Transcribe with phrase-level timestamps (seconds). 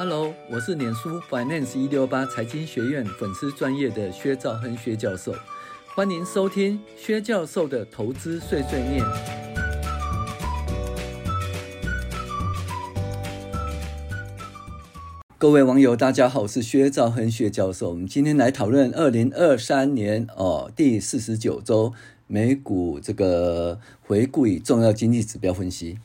[0.00, 5.34] Hello，我是脸书 Finance 一六八财经学院粉丝专业的薛兆亨薛教授，
[5.96, 9.04] 欢迎收听薛教授的投资碎碎念。
[15.36, 17.90] 各位网友，大家好，我是薛兆亨薛教授。
[17.90, 21.92] 我们今天来讨论二零二三年哦第四十九周
[22.28, 25.98] 美股这个回顾与重要经济指标分析。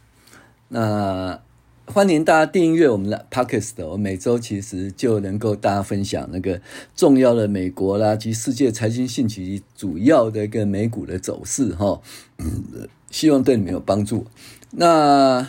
[0.69, 1.39] 那
[1.85, 6.59] 欢迎大家订阅我们的 Podcast，我每周其实就能够大家分享那个
[6.95, 12.01] 重要的美国啦及世界财经信息主要的一个美股的走势哈，
[13.11, 14.25] 希望对你们有帮助。
[14.71, 15.45] 那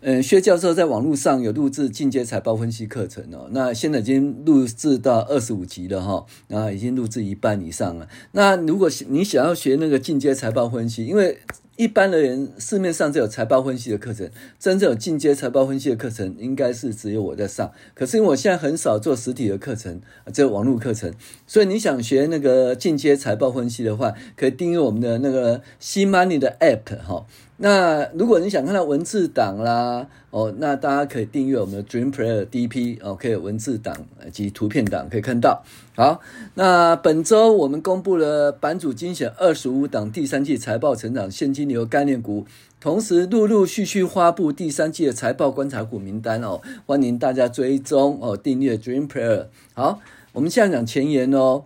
[0.00, 8.08] 嗯，薛教授在网络上有录制进阶财报分析课程哦，那现在已经录制到二十五集了哈，那已经录制一半以上了。
[8.32, 11.38] 那如果你想要学那个进阶财报分析，因为
[11.76, 17.70] 一般的人，市面上只有财报分析的课程，真正有进阶财报分析的课程，应该是只有我在上。
[17.94, 20.00] 可是因为我现在很少做实体的课程，
[20.32, 21.12] 只有网络课程，
[21.46, 27.26] 所以你想学那个进阶财报分析的话，可以订阅我们的那个 C Money 的 App 哈。
[27.58, 33.96] 那如果你想看到文字档啦，哦，那大家可以订阅我们的 Dream Player DP，哦，可以文字档
[34.30, 35.64] 及图片档可以看到。
[35.94, 36.20] 好，
[36.54, 42.44] 那本周我们公布了版主精选二十五档第三季财报成长现金流概念股，
[42.78, 49.46] 同时陆陆续续发布第三季的财报观察股名单哦，欢迎大家追踪哦，订阅 Dream Player。
[49.72, 50.00] 好，
[50.32, 51.64] 我们现在讲前言哦。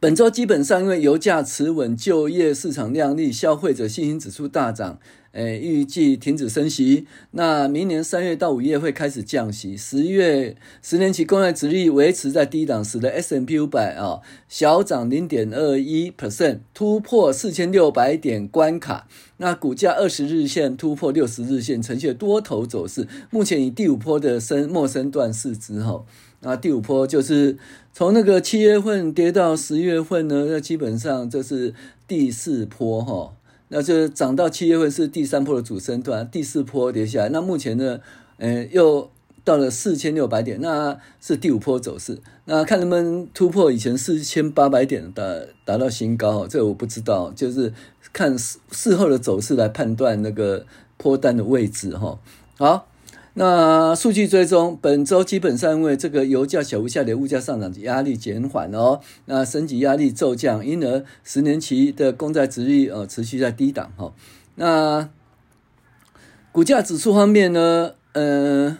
[0.00, 5.00] 本周基本上因为油价持稳、就业市场亮丽、消费者信心指数大涨，
[5.32, 7.08] 诶，预计停止升息。
[7.32, 9.76] 那明年三月到五月会开始降息。
[9.76, 19.08] 十月十年期公债殖利率维持在低档，使得 S M P 五百啊小涨零点二一 percent，突破四千六百点关卡。
[19.38, 23.08] 那股价二十日线突破六十日线，呈现多头走势。
[23.30, 26.04] 目前以第五波的升末升段市值哈。
[26.40, 27.58] 那第五波就是
[27.92, 31.74] 从那个七月份跌到十月份呢，那基本上这是
[32.06, 33.34] 第四波哈，
[33.68, 37.98] 那就涨到七月份是第三波的主升段，第四波跌下来，那目前呢，
[38.36, 39.10] 呃，又
[39.42, 45.24] 到了四千六百点，那是第五波走势，那看能不能突破以前四千八百点达
[45.64, 47.72] 达到新高，这个我不知道，就是
[48.12, 50.64] 看事事后的走势来判断那个
[50.96, 52.18] 波段的位置哈，
[52.56, 52.87] 好。
[53.40, 64.12] 那数据追踪，本周基本上因为这个油价小幅下跌，物价上涨压力减缓哦，那升级压力骤降，因而十年期的公债殖率呃持续在低档哈。
[64.56, 65.08] 那
[66.50, 68.76] 股价指数方面呢，呃，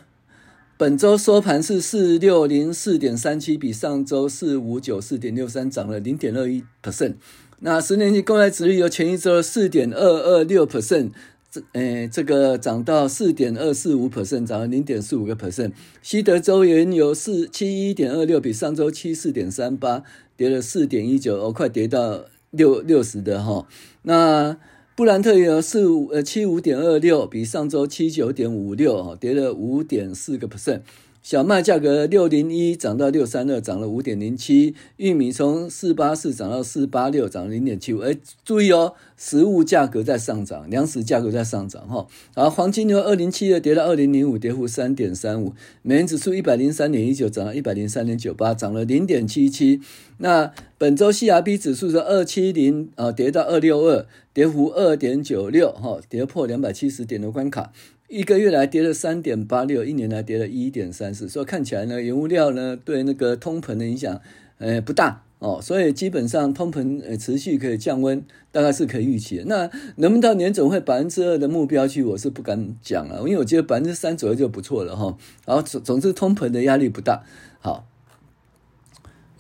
[0.76, 7.14] 本周收盘是四六零四点三七，比上周四五九四点六三涨了零点二一 percent。
[7.60, 11.12] 那十年期公债殖率由前一周四点二二六 percent。
[11.50, 15.72] 这诶，这个涨到四点二四五 percent，涨了零点四五个 percent。
[16.02, 20.02] 西德州原油四七一点二六，比上周七四点三八，
[20.36, 23.66] 跌了四点一九，哦，快跌到六六十的哈。
[24.02, 24.58] 那
[24.94, 30.82] 布兰特原油四五呃七五点二六，比上周七九点五六，哈，跌了五点四个 percent。
[31.28, 34.74] 小麦价格六零一涨到六三二，涨了五点零七。
[34.96, 37.98] 玉米从四八四涨到四八六，涨了零点七五。
[37.98, 38.16] 哎，
[38.46, 42.06] 注意哦，食物价格在上涨，粮食价格在上涨哈。
[42.34, 45.52] 然后黄金由二零七二跌到二零零五，跌幅三点三五。
[45.82, 49.82] 美元指数一百零三点一九，涨到一百零三点九八，涨了零点七七。
[50.16, 57.70] 那本周 CRB 指数是二七零啊，跌到二六二，跌幅二点九六哈，跌破两百七十点的关卡。
[58.08, 64.20] 一个月来跌了三点八六，一年来跌了一点三四，所以看起来呢，原物料呢对那个通膨的影响，
[64.56, 69.44] 呃不大哦，所以基本上通膨呃持续可以降温，大概是可以预期。
[69.46, 75.16] 那能不能到年总会百分之二的目标去，我是不敢讲了，因为我觉得百分之三左右就不错了哈。
[75.46, 77.22] 然后总总之通膨的压力不大，
[77.60, 77.86] 好。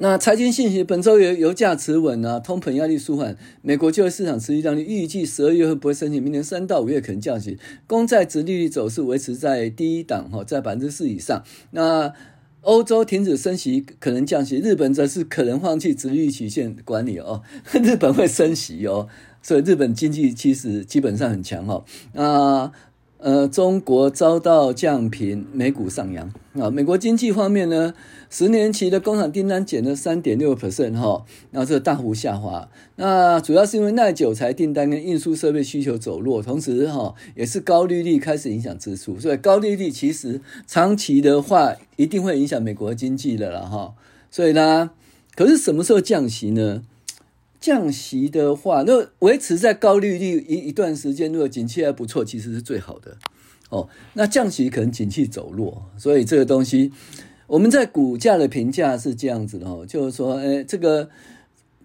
[0.00, 11.42] 那财经信息，本周油油价持稳啊，通膨压力舒缓，美国就业市场持续亮丽，预计十二月会不会升息，明年三到五月可能降息，公债殖利率走势维持在第一档哈，在百分之四以上。
[11.72, 12.12] 那
[12.60, 17.42] 欧洲停止升息，可能降息，日本则是可能放弃殖利率曲线管理哦，
[17.82, 19.08] 日本会升息哦，
[19.42, 21.84] 所以日本经济其实基本上很强哦。
[22.12, 22.70] 那，
[23.18, 26.70] 呃中国遭到降频，美股上扬啊。
[26.70, 27.92] 美国经济方面呢，
[28.30, 32.68] 十年期的工厂订单减了三点六 percent 哈，然后这个大幅下滑。
[32.96, 43.94] 那主要是因为耐久材订单跟运输设备需求走弱，同时哈也是高利率开始影响支出，所以高利率其实长期的话一定会影响美国经济的了哈。
[44.30, 44.90] 所以呢，
[45.34, 46.82] 可是什么时候降息呢？
[47.60, 53.16] 降息的话，那维持在高利率一一段时间，如果景气还不错，其实是最好的。
[53.70, 56.92] 哦，那降息可能景气走弱，所以这个东西
[57.46, 61.10] 我们在股价的评价是这样子的哦，就是说，哎，这个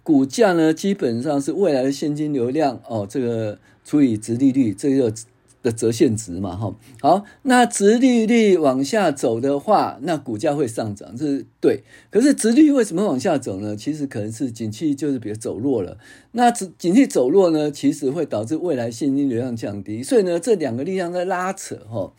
[0.01, 5.13] 股价呢，基本上是未来的现金流量哦，这个除以值利率，这个。
[5.63, 11.83] 的折现值嘛，哈，好，那殖利率往下走的话，那股价会上涨，这是对。
[12.11, 13.75] 可是殖利率为什么往下走呢？
[13.75, 15.97] 其实可能是景气就是比如走弱了。
[16.33, 20.03] 那景景气走弱呢，其实会导致未来现金流量降低。
[20.03, 22.11] 所以呢，这两个力量在拉扯，哈。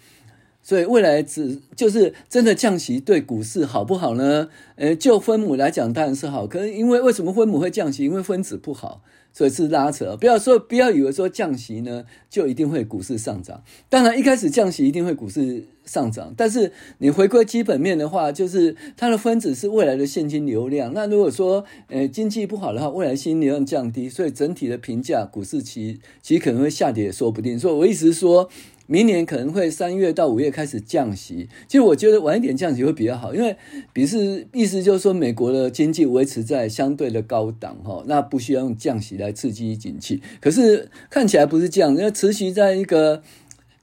[0.63, 4.49] 所以未来只就是真的降息对股市好不好呢？
[4.77, 8.05] 呃，就分母来讲当然是好，可是因为为什么分母会降息？
[8.05, 9.03] 因为分子不好。
[9.35, 13.63] 所以是拉扯，不要说，不要以为说降息呢就一定会股市上涨。
[13.89, 20.93] 当然，一开始降息一定会股市上涨，但是你回归基本面的话，就是它的分子是未来的现金流量。
[20.95, 27.59] 那如果说呃经济不好的话，未来现金流量降低，所以整体的评价股市其其实可能会下跌，也说不定。
[27.59, 28.51] 所以我意思是说。
[28.87, 33.57] 明年可能会三月到五月开始降息，其实我觉得晚一点降息会比较好，因为
[33.95, 40.21] 比是意思就是说美国的经济维持在相对的高档哈，那不需要用降息来刺激景气。
[40.39, 43.23] 可是看起来不是这样，因为持续在一个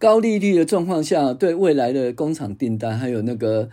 [0.02, 3.70] 高利率的状况下，对未来的工厂订单还有那个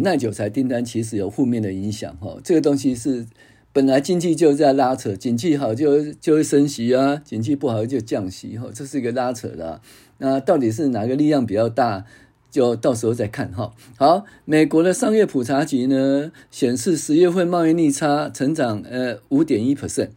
[0.00, 2.36] 耐久材订单其实有负面的影响哈。
[2.42, 3.24] 这个东西是
[3.72, 9.80] 本来经济就在拉扯，景气好就就会升息啊，景气不好就降息哈，这是一个拉扯的。
[10.18, 12.04] 那到底是哪个力量比较大？
[12.50, 13.72] 就到时候再看哈。
[13.96, 20.08] 好，美国的商业普查局呢显示，十月份贸易逆差成长呃五点一 percent。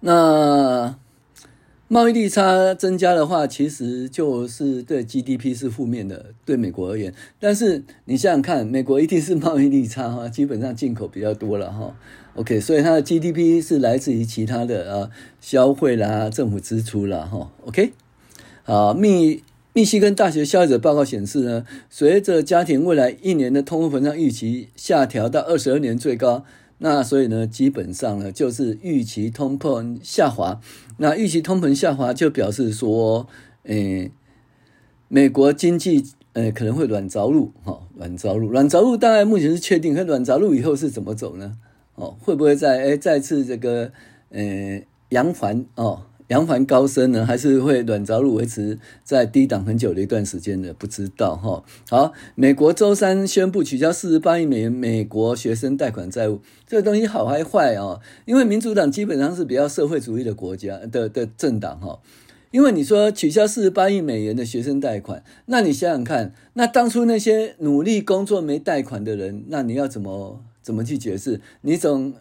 [0.00, 0.98] 那
[1.86, 7.14] 贸易逆差增加的话，其实就是对 GDP 是负面的，对美国而言。
[7.38, 11.94] 但是你想想看，美国一定是贸易逆差哈，基本上进口比较多了哈。
[12.36, 15.10] OK，所以它的 GDP 是来自于其他的啊
[15.40, 17.50] 消费啦、政府支出啦哈。
[17.66, 17.92] OK。
[18.64, 19.42] 啊，密
[19.74, 26.46] 密西根大学消费者报告显示呢，随着家庭未来一年的通货膨胀预期下调到二十二年最高，
[26.78, 30.60] 那所以呢，基本上呢就是预期通膨下滑。
[30.98, 33.26] 那预期通膨下滑就表示说，
[33.62, 34.10] 诶，
[35.08, 41.56] 美国经济呃可能会软着陆，哈，软着陆，软着陆当然目前是确定，可软着陆以后是怎么走呢？
[41.94, 43.92] 哦，会不会再诶再次这个
[44.30, 46.02] 呃扬帆哦？
[46.34, 50.74] 扬帆高升呢，还是会软着陆维持在低档很久的一段时间的？
[50.74, 51.62] 不知道哈。
[51.88, 58.00] 好，美国周三宣布取消四十八亿美元美国学生贷款债务，这个东西好还坏哦？
[58.24, 62.00] 因为民主党基本上是比较社会主义的国家的的政党哈。
[62.50, 71.40] 因为你说取消四十八亿美元的学生贷款，那你想想看，那当初那些努力工作没贷款的人，那你要怎么怎么去解释？
[71.60, 72.12] 你总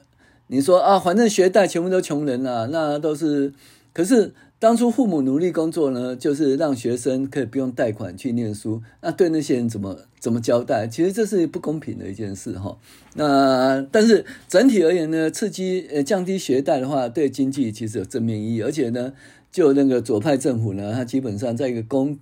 [0.45, 3.53] 你说啊，反正学贷全部都穷人啊，那都是。
[3.93, 8.81] 可是当初父母努力工作呢，就是让学生可以不用贷款去念书。
[9.01, 10.87] 那对那些人怎么怎么交代？
[10.87, 12.77] 其实这是不公平的一件事哈。
[13.15, 18.61] 那但是整体而言呢，刺激呃降低学贷的话，对经济其实有正面意义。
[18.61, 19.13] 而且呢，
[19.51, 22.17] 就那个左派政府呢，他基本上在一个公。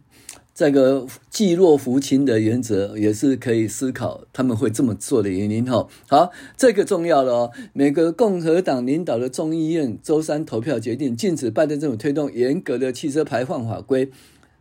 [0.61, 5.87] 这个济弱扶倾的原则也是可以思考他们会这么做的原因哈。
[6.07, 7.51] 好，这个重要了哦。
[7.73, 14.11] 美国共和党领导的众议院周三投票决定禁止拜登政府推动严格的汽车排放法规，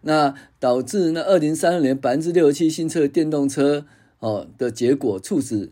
[0.01, 3.85] 那导致那二零三二年百分之六十七新车电动车
[4.21, 5.71] 哦的结果，促使。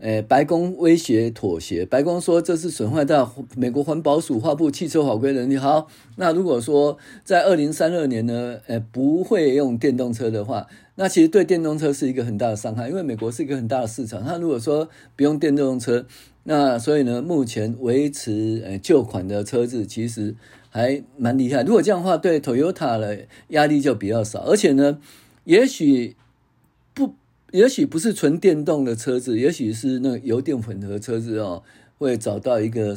[0.00, 1.84] 诶，白宫威胁妥协。
[1.84, 5.58] 白宫说这是损坏到美国环保署发布汽车法规能力。
[5.58, 14.24] 好，那如果说在二零三二年呢，诶，不会用电动车的话，那其实对电动车是一个很大的伤害，因为美国是一个很大的市场。
[14.24, 16.06] 他如果说不用电动车，
[16.44, 20.34] 那所以呢，目前维持诶旧款的车子其实
[20.70, 21.62] 还蛮厉害。
[21.62, 24.98] 如果这样的话，对 Toyota 的压力就比较少，而且呢，
[25.44, 26.16] 也许。
[27.52, 31.62] 也许不是纯电动的车子，也许是那个油电混合车子哦，
[31.98, 32.96] 会找到一个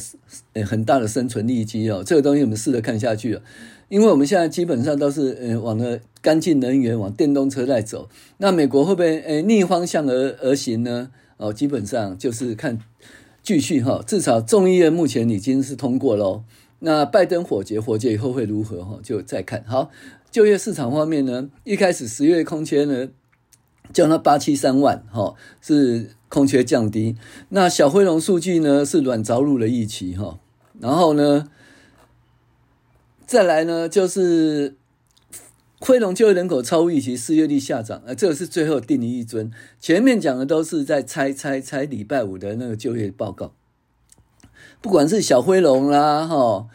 [0.66, 2.04] 很大的生存利基哦。
[2.06, 3.42] 这个东西我们试着看下去了，
[3.90, 8.08] 因为我们现在基本上都是呃往了干净能源、往电动车在走。
[8.38, 11.10] 那美国会不会呃逆方向而而行呢？
[11.38, 12.80] 哦，基本上就是看
[13.42, 16.44] 继续哈，至少众议院目前已经是通过了。
[16.80, 19.00] 那拜登否决，否决以后会如何哈？
[19.02, 19.64] 就再看。
[19.66, 19.90] 好，
[20.30, 23.10] 就业市场方面呢，一开始十月空缺呢。
[23.92, 27.16] 降到八七三万，哈，是空缺降低。
[27.50, 30.40] 那小灰龙数据呢是软着陆的预期，哈。
[30.80, 31.50] 然后呢，
[33.26, 34.76] 再来呢就是
[35.80, 39.52] 灰龙就业人口超预期，失业率下涨，呃，这个是最后定于一尊。
[39.80, 43.54] 前面讲的都是在猜猜猜礼拜五的那个就业报告，
[44.82, 46.68] 不管是小灰龙啦，哈。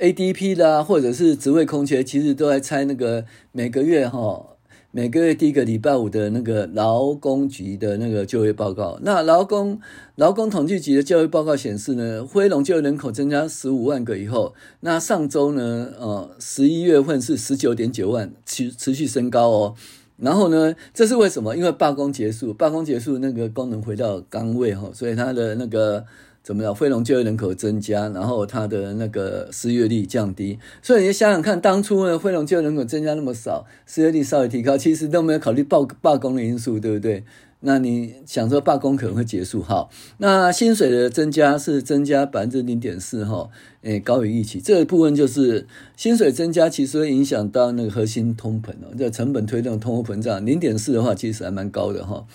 [0.00, 4.51] ADP 啦，或者是职位空缺，其实都在猜那个每个月哈。
[4.94, 9.80] 每个月第一个礼拜五的那个劳工局的那个就业报告，那劳工
[10.16, 19.74] 劳工统计局的就业报告显示呢，非农就业人口增加十五万个以后，那上周呢，呃，十一月份是十九点九万，持持续升高哦。
[20.18, 21.56] 然后呢，这是为什么？
[21.56, 26.04] 因为罢工结束，罢工结束，那个工人回到岗位哈，所以他的那个。
[26.42, 26.74] 怎么样？
[26.74, 37.22] 非农就业人口增加，然后它的那个失业率降低，所以你想想看，当初呢，非农就业人口增加那么少，失业率稍微提高，其实都没有考虑罢罢工的因素，对不对？
[37.64, 39.88] 那你想说罢工可能会结束哈？
[40.18, 43.48] 那薪水的增加是增加百分之零点四哈，
[43.82, 44.60] 诶，高于预期。
[44.60, 52.26] 这个部分就是薪水增加，其实会影响到那个核心通膨哦，这成本推动通货膨胀零点四的话，其实还蛮高的哈。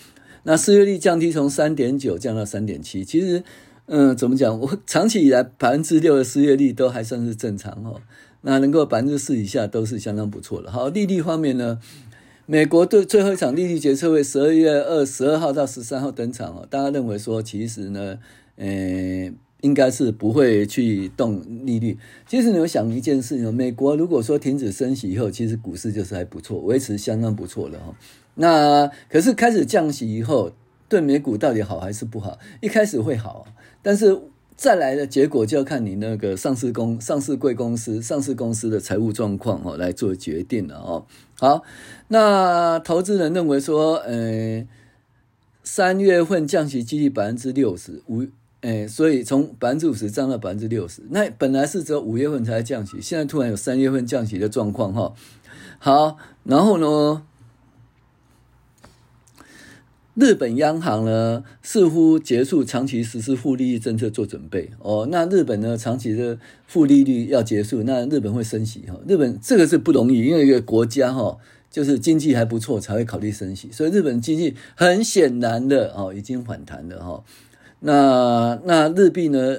[0.43, 3.43] 那失业率降低从三点九降到三点七，其实。
[3.87, 4.59] 嗯，怎么讲？
[4.59, 8.01] 我长期以来百分之六的失业率都还算是正常哦。
[8.41, 10.69] 那能够百分之四以下都是相当不错的。
[10.71, 11.79] 好，利率方面呢，
[12.45, 16.67] 美国对最后一场利率决策会十二月二十二号到十三号登场哦。
[16.69, 18.19] 大家认为说，其实呢，
[18.57, 21.97] 呃，应该是不会去动利率。
[22.27, 27.95] 其实你有想一件事情，美国如果说停止升息以后，其实股市就是还不错，维持相当不错的哈。
[28.35, 30.51] 那可是开始降息以后，
[30.87, 32.37] 对美股到底好还是不好？
[32.61, 33.47] 一开始会好。
[33.81, 34.19] 但是
[34.55, 41.05] 再来的结果就要看你那个上市公上市贵公司上市公司的财务状况哦来做决定了哦。
[41.39, 41.63] 好，
[42.07, 44.65] 那投资人认为说，呃，
[45.63, 48.25] 三月份降息几率百分之六十五，
[48.61, 51.03] 呃，所以从百分之五十降到百分之六十。
[51.11, 55.13] 那本来是只有五月份才降息，现在突然有三月份降息的状况哈。
[55.77, 57.23] 好，然后呢？
[60.19, 65.07] 日本央行呢，似乎结束长期实施负利率政策做准备哦。
[65.11, 68.99] 那日本呢，长期的负利率要结束，那日本会升息哈。
[69.07, 71.37] 日本这个是不容易，因为一个国家哈，
[71.69, 77.23] 就是经济还不错才会考虑升息，所以日本经济很显然的哦，已经反弹了哈。
[77.81, 79.57] 那那日币呢？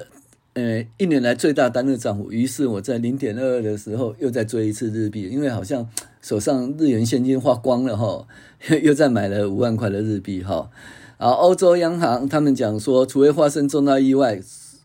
[0.55, 5.87] 呃，一年来最大单日涨幅，于是我在零点二二的时候又再追一次日币，因为好像
[6.21, 8.27] 手上日元现金花光了哈，
[8.83, 10.69] 又再买了五万块的日币哈。
[11.17, 14.41] 啊，欧洲央行他们讲说，除非发生重大意外，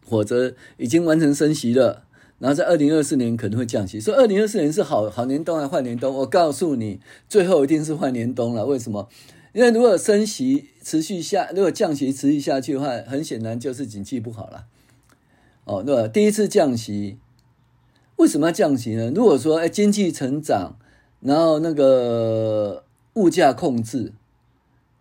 [0.08, 2.02] 否则已经完成升息了，
[2.38, 4.00] 然后在二零二四年可能会降息。
[4.00, 6.12] 说二零二四年是好好年冬还是坏年冬？
[6.14, 8.66] 我告诉你，最后一定是坏年冬了。
[8.66, 9.08] 为什么？
[9.52, 14.64] 因为如果升息持续下，如果降息持续下去的话，很显然就是景气不好了。
[15.64, 16.08] 哦，对吧？
[16.08, 17.18] 第一次降息，
[18.16, 19.12] 为什么要降息呢？
[19.14, 20.76] 如果说哎，经济成长，
[21.24, 24.12] 然后那个物价控制，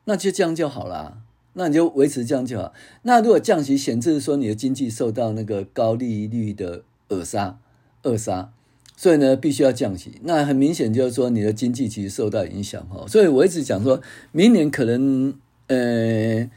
[0.05, 1.19] 那就这样就好了，
[1.53, 2.73] 那你就维持这样就好。
[3.03, 7.59] 那如果降息显示说你的经济受到那个高利率的扼杀、
[8.01, 8.51] 扼杀，
[8.95, 10.13] 所以呢必须要降息。
[10.23, 13.05] 那很明显就是说你的经济其实受到影响哈。
[13.07, 14.01] 所以我一直讲说，
[14.31, 15.35] 明年可能
[15.67, 16.49] 呃。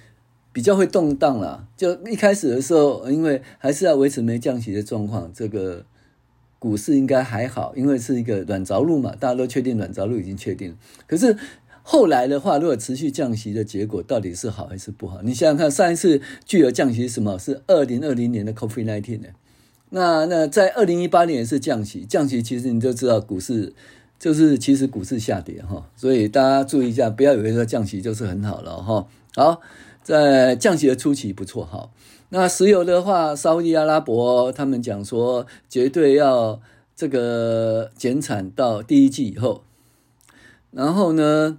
[0.53, 5.85] 比较会动荡啦，就一开始的时候，因为还是要维持没降息的状况，这个
[6.59, 10.77] 股市应该还好，因为是一个软着陆嘛，大家都确定软着陆已经确定。
[11.07, 11.37] 可是
[11.83, 15.21] 后来的话，如果持续降息的结果到底是好还是不好？
[15.23, 17.39] 你想想看，上一次巨额降息什么？
[17.39, 19.29] 是二零二零年的 COVID-19 呢？
[19.91, 23.73] 那那在二零一八年也是降息，降息其实你就知道股市
[24.19, 29.07] 就是其实股市下跌哈，所以大家注意一下，不要以为说降息就是很好了哈。
[29.35, 29.61] 好。
[30.07, 31.91] 在降息的初期不错哈，
[32.29, 36.61] 那石油的话，沙乌地阿拉伯他们讲说绝对要
[36.95, 39.65] 这个减产到第一季以后，
[40.71, 41.59] 然后呢，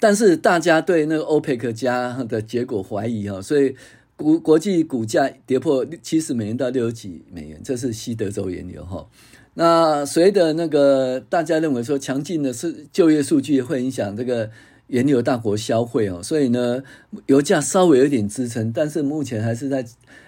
[0.00, 3.76] 但是大家对那个欧佩克加的结果怀疑哈，所以
[4.16, 9.06] 国国际股价跌破七十美元到六十几美元，这是西德州原油哈。
[9.54, 14.50] 那随着那个大家认为说强劲的是就业数据会影响这个。
[14.88, 16.82] 原油大国消费哦，所以呢，
[17.26, 19.84] 油价稍微有点支撑，但是目前还是在，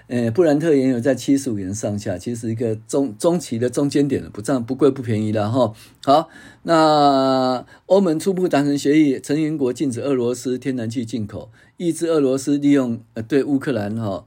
[0.06, 5.72] 呃，布兰特原油在七十五元上下，其实一个中中期的中间点了，不涨不贵不便宜了哈。
[6.04, 6.28] 好，
[6.64, 14.26] 那欧盟初步达成协议，成员国禁止俄罗斯天然气进口，抑制俄罗斯利用呃对乌克兰哈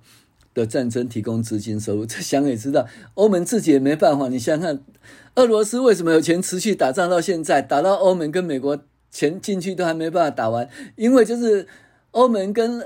[0.56, 2.06] 的战争提供资金收入。
[2.08, 4.30] 这想也知道，欧盟自己也没办法。
[4.30, 4.84] 你想想看，
[5.36, 8.80] 俄罗斯为什么有钱持续打仗到现在，打到欧盟跟美国？
[9.14, 10.68] 钱进去都还没办法打完，
[10.98, 11.68] 因为就是
[12.12, 12.84] 欧盟跟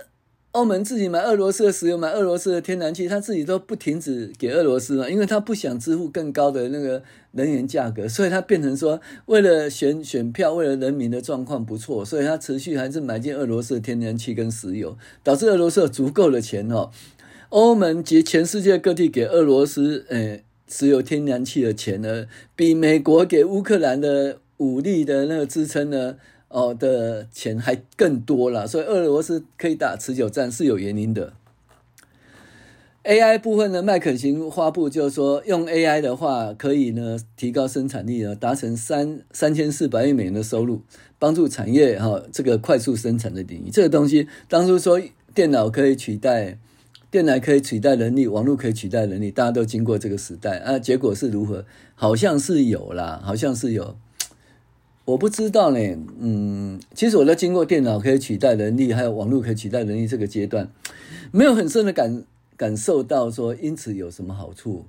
[0.51, 16.89] 欧盟自己买俄罗斯的石油，买俄罗斯的天然气，他自己都不停止给俄罗斯嘛，因为他不想支付更高的那个能源价格，所以他变成说，为了选选票，为了人民的状况不错，所以他持续还是买进俄罗斯的天然气跟石油，导致俄罗斯有足够的钱哦。
[17.49, 26.15] 欧盟及全世界各地给俄罗斯，诶石油天然气的钱呢，比美国给乌克兰的武力的那个支撑呢，
[26.49, 28.67] 哦的钱还更多了。
[28.67, 31.33] 所以俄罗斯可以打持久战是有原因的。
[33.03, 40.81] AI 部分呢，麦肯锡发布就是说，用 AI 的话可以呢提高生产力呢，达成三三千四百亿美元的收入，
[41.17, 43.69] 帮助产业哈这个快速生产的领域。
[43.71, 45.01] 这个东西当初说
[45.33, 46.57] 电脑可以取代，
[47.09, 51.63] 电脑可以取代人力，网络可以取代人力，大家都经过这个时代啊，结果是如何？
[51.95, 53.95] 好像是有啦，好像是有，
[55.07, 55.79] 我不知道呢。
[56.19, 60.69] 嗯，其实我在经过电脑可以取代人力，还有网络可以取代人力这个阶段，
[61.31, 62.23] 没有很深的感。
[62.57, 64.83] 感受到说，因此有什么好处？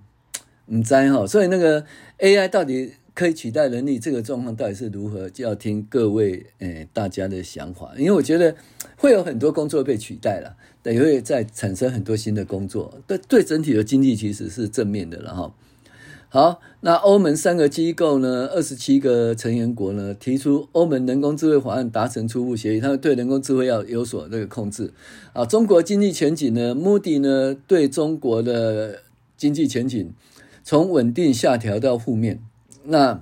[0.72, 1.84] 唔知哈，所以那个
[2.18, 7.92] AI 到底可以取代人力，这个状况到底是如何，就要听各位诶、大家的想法。
[7.98, 8.56] 因为我觉得
[8.96, 10.56] 会有很多工作被取代了，
[10.90, 15.54] 也会再产生很多新的工作，对对整体的经济其实是正面的了哈。
[16.30, 24.92] 好，那欧盟三个机构呢，二十七个成员国呢，提出欧盟人工智慧法案达成初步协议，他们对人工智慧要有所这个控制。
[25.32, 29.00] 啊，中国经济前景呢目的呢对中国的
[29.36, 30.12] 经济前景
[30.62, 32.40] 从稳定下调到负面。
[32.84, 33.20] 那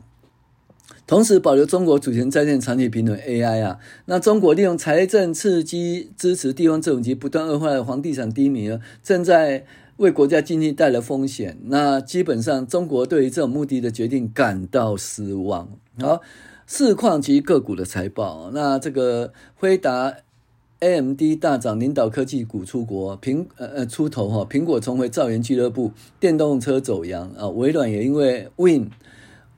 [1.07, 9.65] 同时保留中国主权在线长期平等 AI 啊，那中国利用财政刺激支持地方政府及不断恶化的房地产低迷呢，正在。
[9.97, 15.71] 为国家经济带来风险，那基本上中国对于这种目的的决定感到失望。
[15.99, 16.21] 好，
[16.67, 20.15] 市况及个股的财报，那这个辉达、
[20.81, 28.91] AMD 大涨，领导科技股出国，苹呃呃出头哈，苹果重回造园俱乐部，电动车走扬啊，微软也因为 Win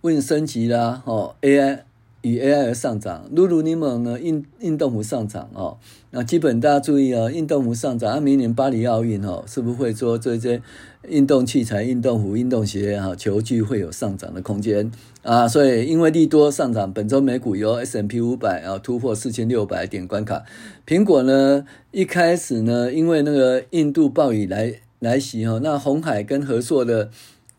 [0.02, 1.87] Win 升级啦，哦 AI。
[2.22, 5.78] 以 AI 而上涨，Lulu 柠檬呢，运运动服上涨哦。
[6.10, 10.60] 那基本大家注意哦，运动服上涨，啊，明年巴黎奥运哦，是不是会做这些
[11.06, 14.90] 运动器材、运动服、运动鞋哈、球具会有上涨的空间
[15.22, 15.46] 啊？
[15.46, 20.42] 所以因为利多上涨，本周美股由 S&P 五百啊突破四千六百点关卡。
[20.84, 27.10] 苹果呢，一开始呢，因为那个印度暴雨来来袭哦，那红海跟和硕的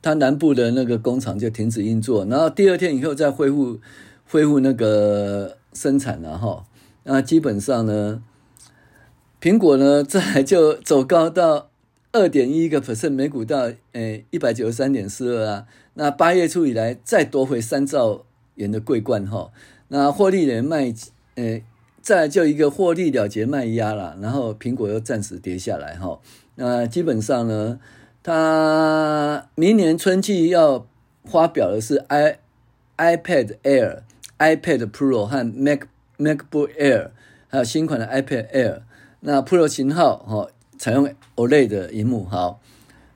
[0.01, 3.79] 它南部的那个工厂就停止运作，然后第二天以后再恢复。
[4.31, 6.63] 恢复那个生产了哈，
[7.03, 8.21] 那基本上呢，
[9.41, 11.71] 苹果呢，这还就走高到
[12.11, 15.65] 二点一个 percent，每股到诶一百九十三点四二啊。
[15.95, 19.51] 那八月初以来再夺回三兆元的桂冠哈，
[19.87, 20.93] 那获利也卖
[21.33, 21.63] 诶，
[21.99, 26.19] 再就一个获利了结卖压了，然后苹果又暂时跌下来哈。
[26.53, 27.79] 那基本上呢，
[28.21, 30.85] 它明年春季要
[31.23, 32.37] 发表的是 i
[32.95, 34.01] iPad Air。
[34.39, 35.82] iPad Pro 和 Mac
[36.17, 37.10] MacBook Air，
[37.49, 38.82] 还有新款的 iPad Air，
[39.19, 42.25] 那 Pro 型号哈，采用 OLED 的荧幕。
[42.25, 42.62] 好，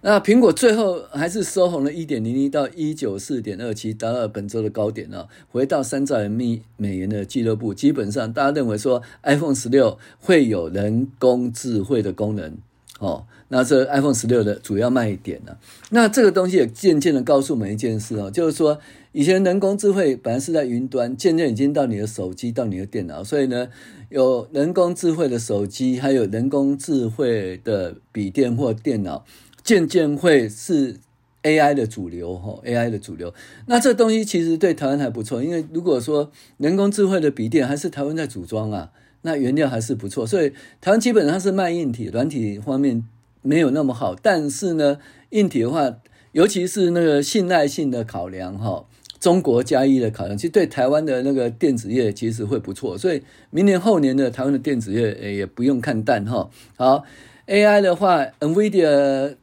[0.01, 7.73] 那苹果最后还是收红了一点零一到一九四点二七，达到了本周的高点了，回到三兆元美元的俱乐部。
[7.73, 12.57] 基本上，大家认为说 iPhone 十六会有人工智慧的功能。
[12.99, 15.55] 哦，那这 iPhone 十六的主要卖点呢？
[15.91, 18.79] 那这个东西也渐渐的告诉我们一件事哦，就是说
[19.11, 23.69] 以前人工智慧本来是在云端，渐渐已经到你的手机，到你的电脑，所以呢，
[24.09, 29.23] 有人工智慧的手机，还有人工智慧的笔电或电脑，
[29.63, 30.95] 渐渐会是
[31.43, 33.31] AI 的主流哈，AI 的主流。
[33.67, 38.89] 那这东西其实对台湾还不错，因为如果说人工智慧的笔电还是台湾在组装啊。
[39.25, 40.49] 那原料还是不错，所以
[40.81, 43.01] 台湾基本上是卖硬体，软体方面
[43.43, 44.15] 没有那么好。
[44.15, 44.97] 但是呢，
[45.29, 45.97] 硬体的话，
[46.31, 48.83] 尤其是那个信赖性的考量，哈，
[49.19, 52.97] 中国加一的考量，其实对台湾的那个电子业其实会不错。
[52.97, 56.49] 所以明年后年的台湾的电子业也不用看淡，哈。
[56.75, 57.03] 好
[57.45, 59.35] ，AI 的话，NVIDIA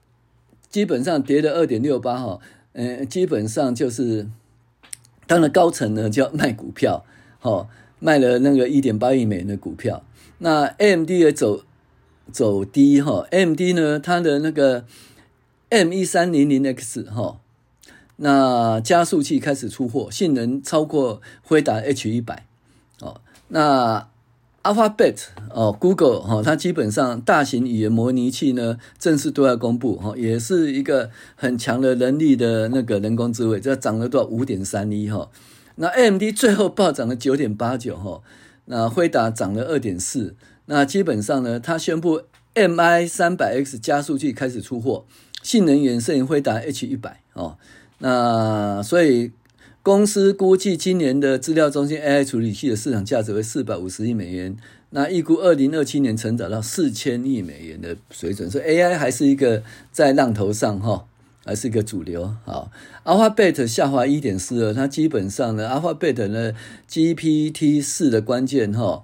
[0.69, 2.41] 基本上跌了二点六八，哈，
[2.73, 4.27] 嗯，基本上就是
[5.29, 7.05] 当然高层呢就要卖股票，
[7.39, 7.69] 哈。
[8.03, 10.03] 卖了那个一点八亿美元的股票，
[10.39, 11.65] 那 AMD 也走
[12.33, 14.85] 走低哈，M D 呢，它的那个
[15.69, 17.39] M 一三零零 X 哈，
[18.17, 22.47] 那加速器开始出货，性能超过辉达 H 一百
[23.01, 24.09] 哦，那
[24.63, 25.17] Alphabet
[25.55, 34.29] 哦，Google 哈，它基本上大型语言模拟器呢正式对外公布哈，也是一个很强的能力的那个人工智慧，这涨了多少？
[34.29, 35.31] 五点三一哈。
[35.77, 38.21] 那 M D 最后暴涨了九点八九哈，
[38.67, 40.37] 那辉达涨了二点四，
[40.73, 42.23] 那基本上呢，它宣布
[42.55, 45.05] MI 三百 X 加速器开始出货，
[45.43, 47.59] 性能远胜于辉达 H 一百哦，
[47.99, 49.33] 那所以
[49.83, 54.57] 公司估计今年的资料中心 AI 处理器的市场价值为四百五十亿美元，
[54.91, 61.07] 那预估二零二七年成长到四千亿美元的水准，所以 AI 还是一个在浪头上哈。
[61.43, 62.35] 还是一个主流。
[62.45, 62.71] 好
[63.03, 66.53] ，Alphabet 下滑一点四二，它基本上呢，Alphabet 呢
[66.89, 69.03] GPT 四的关键哈，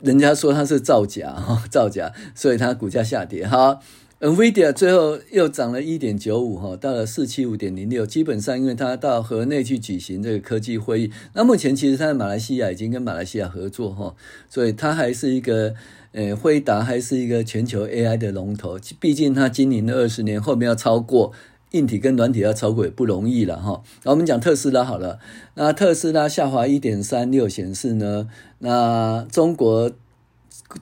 [0.00, 3.80] 人家说它是造假哈， 造假，所以它股价下跌哈。
[4.18, 8.06] NVIDIA 最后又涨了一点九五哈，到了四七五点零六。
[8.06, 14.14] 基本上，因为它到河内去举行这个科技会议，那目前其实它在马来西亚已经跟马来西亚合作哈，
[14.48, 15.74] 所以它还是一个
[16.12, 18.78] 呃，辉达还是一个全球 AI 的龙头。
[18.98, 21.32] 毕竟它经营了二十年，后面要超过
[21.72, 23.82] 硬体跟软体要超过也不容易了哈。
[24.04, 25.18] 那我们讲特斯拉好了，
[25.54, 29.92] 那特斯拉下滑一点三六显示呢，那中国。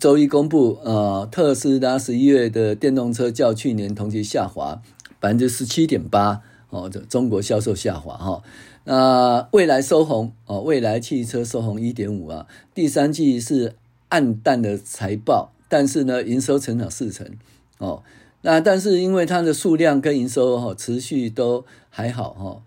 [0.01, 4.81] 周一公布，呃，特斯拉十一月的电动车较去年同期下滑
[5.21, 8.43] 百分之十七点八，哦，这中国销售下滑哈。
[8.85, 12.47] 那蔚来收红，哦，蔚来汽车收红一点五啊。
[12.73, 13.75] 第三季是
[14.09, 17.29] 暗淡的财报，但是呢，营收成长四成，
[17.77, 18.03] 哦。
[18.47, 22.63] 那但是因为它的数量跟营收哈持续都还好哈，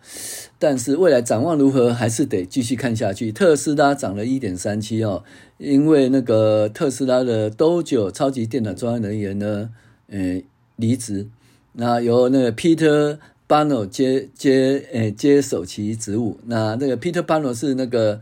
[0.58, 3.32] 但是未来展望如何还是得继续看下去。
[3.32, 5.24] 特斯拉涨了一点三七哦，
[5.60, 9.70] 因为那个特斯拉的 Dojo 超级电脑专业人员呢，
[10.10, 10.42] 呃
[10.78, 11.28] 离职，
[11.74, 16.40] 那由那个 Peter Bano 接接呃接手其职务。
[16.48, 18.20] 那那个 Peter Bano 是那个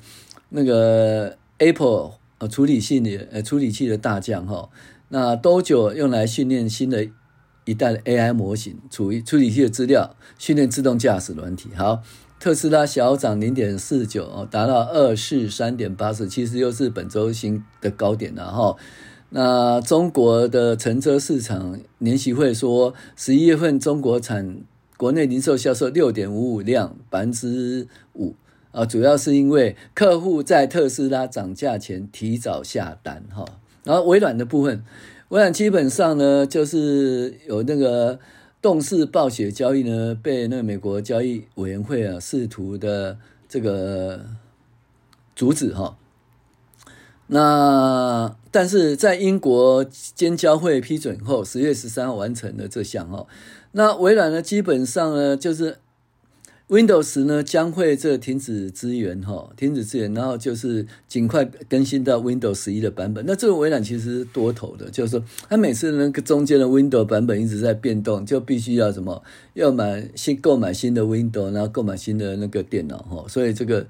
[0.49, 4.67] 那个 Apple 呃处理器的呃处理器的大将哈。
[5.07, 7.07] 那 Dojo 用来训练新的。
[7.65, 11.69] 一代的 AI 模型，处于处理器的资料，训练自动驾驶软体。
[11.75, 12.03] 好，
[12.39, 18.75] 特斯拉小涨零点四九哦，达到二四三点八四，其实又是本周新的高点了哈。
[19.29, 24.61] 那中国的乘车市场联席会说，十一月份中国产
[24.95, 28.35] 国内零售销售六点五五辆百分之五
[28.71, 33.43] 啊，主要是因为客户在特斯拉涨价前提早下单哈。
[33.83, 34.83] 然后微软的部分。
[35.29, 38.19] 微软基本上呢，就是有那个
[38.61, 43.17] 动视暴雪交易呢，被那个美国交易委员会啊试图的
[43.49, 44.25] 这个
[45.35, 45.97] 阻止哈。
[47.27, 53.25] 那但是在英国监交会批准后，十月十三号完成了这项哈。
[53.71, 55.77] 那微软呢，基本上呢就是。
[56.67, 63.23] Windows 呢将会这停止支援哈，停止支援，然后就是尽快更新到 Windows 十一的版本。
[63.27, 69.21] 那这个微软其实是多头的，就是说它每次那个中间的 Windows 版本一直在变动，就必须要什么
[69.53, 73.25] 要买新购买新的 Windows，然后购买新的那个电脑哈。
[73.27, 73.85] 所以这个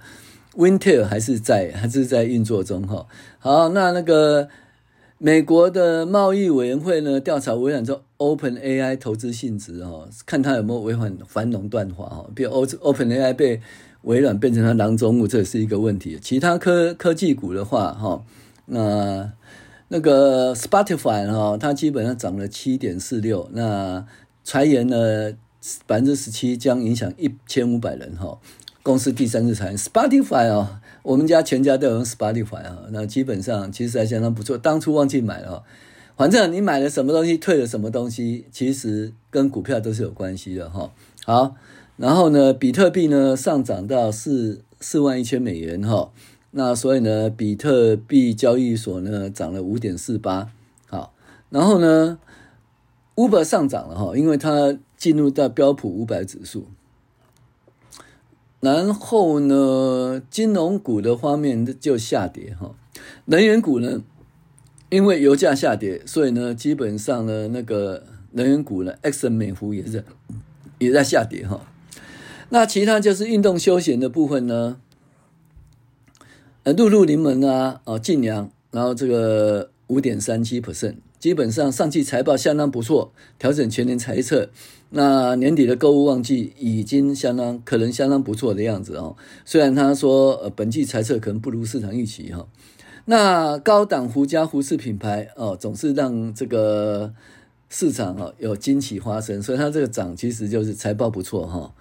[0.56, 3.08] Wintel 还是在还是在运作中哈。
[3.40, 4.50] 好，那那个。
[5.18, 12.30] 美国的贸易委员会呢调查微软做 Open AI 投资性质哦，看它有没有违反反垄断法哦。
[12.34, 13.62] 比如 Open AI 被
[14.04, 16.18] 微软变成了囊中物，这也是一个问题。
[16.22, 18.24] 其他科科技股的话哈，
[18.68, 19.34] 那
[19.90, 24.06] 那个 Spotify 哈，它基本上涨了七点四六，那
[24.44, 25.34] 裁员呢
[25.86, 28.40] 百分之十七，将影响一千五百人哈。
[28.84, 34.56] 公司第三次裁员，Spotify 啊，我们家全家都有用 Spotify 啊，那基本上其实还相当不错。
[34.58, 35.64] 当初忘记买了，
[36.18, 40.92] 反正你买了什么东西，退了什么东西，其实跟股票都是有关系的哈。
[41.26, 41.56] 好，
[41.98, 46.12] 然后呢，比特币呢上涨到四四万一千美元哈，
[46.52, 50.50] 那所以呢，比特币交易所呢涨了五点四八。
[50.88, 51.14] 好，
[51.50, 52.18] 然后呢
[53.16, 56.68] ，Uber 上涨了哈，因为它进入到标普五百指数。
[58.62, 62.74] 然后呢，金融股的方面就下跌哈，
[63.26, 64.02] 能源股呢，
[64.90, 70.04] 因为油价下跌，所以呢，基本上呢，那个能源股呢，埃克森美孚也是
[70.80, 71.66] 也在下跌哈。
[72.50, 74.78] 那其他就是运动休闲的部分呢，
[76.64, 80.96] 呃，露露临门啊，哦，晋阳，然后这个五点三七 percent。
[81.18, 84.50] 基本上上季财报相当不错，调整全年财测，
[84.92, 89.16] 那年底的购物旺季已经相当可能相当不错的样子哦。
[89.44, 92.46] 虽然他说呃本季财测可能不如市场预期哈，
[93.06, 97.14] 那高档胡家胡氏品牌哦总是让这个
[97.70, 101.74] 市场哦有惊喜发生，所以它这个涨其实就是财报不错哈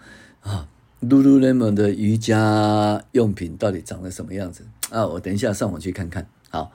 [0.43, 0.69] 啊。
[1.01, 5.07] Lululemon 的瑜伽用品到底长得什么样子啊？
[5.07, 6.27] 我等一下上网去看看。
[6.49, 6.73] 好。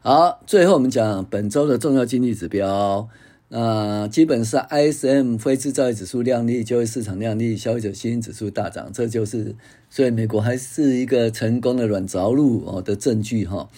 [0.00, 3.08] 好，最后我们讲本周的重要经济指标。
[3.54, 9.54] 那基本上 ISM 非制造业指数亮丽，就业市场亮丽，消费者信心指数大涨，这就是
[9.90, 13.68] 所以美国还是一个成功的软着陆哦的证据哈。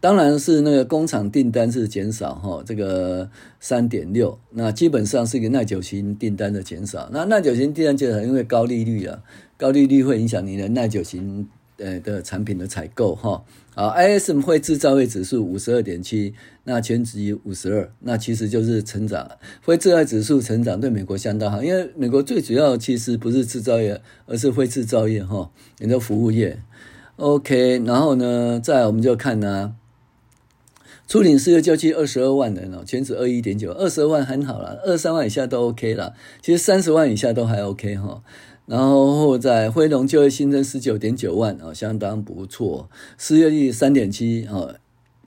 [0.00, 7.08] 当然是那个工厂订单是减少哈，这个三点六，那基本上是一个耐久型订单的减少。
[7.12, 9.22] 那耐久型订单减少，因为高利率啊，
[9.56, 11.48] 高利率会影响你的耐久型
[11.80, 13.42] 呃的产品的采购哈。
[13.74, 19.30] 好，ISM 非制造业指数五十二点七，那全值五十二，那其实就是成长。
[19.62, 26.60] 非制造业指数成长对美国相当好，因为美国最主要其实不是制造业，而是非制造业哈，也就服务业。
[27.16, 29.76] OK，然后呢，再我们就看呢。
[31.06, 38.22] 初领失业救济二十二万人哦，全职二一点九，二十二万很好了，二三万以下都 OK 了，其实三十万以下都还 OK 哈。
[38.70, 44.76] 然后在非农就业新增十九点九万啊，相当不错，失业率三点七啊，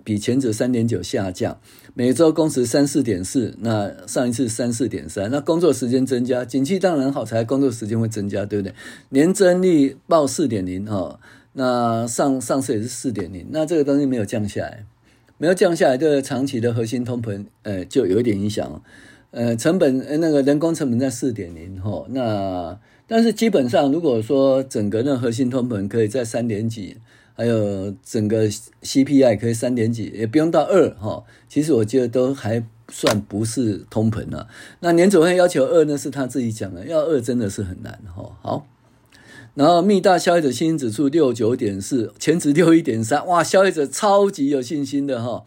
[0.01, 1.59] 比前者三点九下降，
[1.93, 8.73] 每周工时三四点四，那上一次三四点三，那工作时间增加，景气当然好才工作时间会增加，对不对？
[9.09, 11.19] 年增率报四点零哈，
[11.51, 14.85] 那上上次也是四点零，那这个东西没有降下来。
[15.37, 18.81] 没有降下来，对长期的核心通膨，呃，就有一点影响。
[19.31, 22.79] 呃，成本，呃，那个人工成本在四点零，吼，那
[23.15, 26.97] 但是基本上，如果说整个那核心通膨可以在三点几，
[27.35, 28.49] 还有整个
[28.81, 34.47] CPI 可以三点几，也不用到二，哈，其实我觉得都还算不是通膨了。
[34.79, 38.65] 那年总会要求二呢，是他自己讲的，要二真的是很难，哈，好。
[39.53, 45.43] 然后，密大消费者信心指数六九点四，前值六一点三，哇，消费者超级有信心的哈。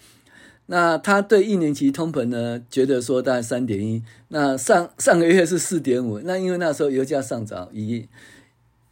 [0.66, 4.02] 那他对一年期通膨呢，觉得说大概三点一。
[4.28, 8.06] 那上上个月是四点五，那因为那时候油价上涨，以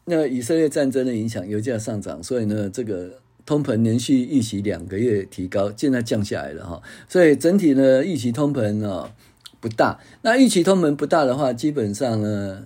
[0.04, 6.82] 那个以色列战争的影响，油价上涨，所以呢，这个通膨连续预期两个月提高，现在降下来了哈。
[7.08, 9.10] 所以整体呢，预期通膨呢
[9.60, 9.98] 不大。
[10.22, 12.64] 那预期通膨不大的话，基本上呢。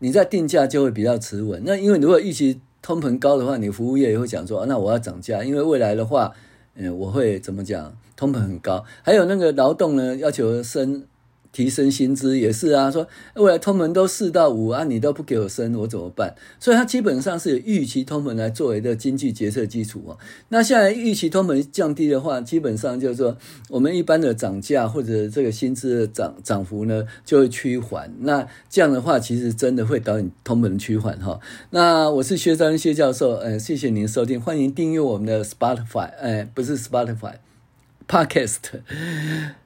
[0.00, 1.60] 你在定价就会比较持稳。
[1.66, 6.32] 那因为如果预期通膨高的话，你服务业也会讲说，那我要涨价，因为未来的话，
[6.80, 7.92] 嗯，我会怎么讲？
[8.16, 11.04] 通膨很高，还有那个劳动呢，要求升。
[11.50, 16.34] 提升薪资也是啊，说未来通膨都四到五啊，你都不给我升，我怎么办？
[16.60, 20.16] 所以它基本上是以预期通膨来作为的经济决策基础啊。
[20.50, 23.36] 那现在预期通膨降低的话，基本上就是说
[23.70, 28.12] 我们一般的涨价或者这个薪资的涨涨幅呢就会趋缓。
[28.20, 31.40] 那这样的话，其实真的会导引通膨趋缓哈。
[31.70, 38.58] 那我是薛兆亨薛教授，呃，谢谢您收听，欢迎订阅我们的 Spotify，呃，不是 Spotify，Podcast，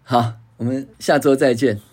[0.02, 0.41] 好。
[0.62, 1.91] 我们下周再见。